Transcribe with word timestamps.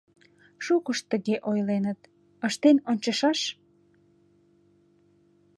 Шукышт 0.65 1.03
тыге 1.11 1.35
ойленыт: 1.49 1.99
«Ыштен 2.47 2.77
ончышаш. 2.89 3.39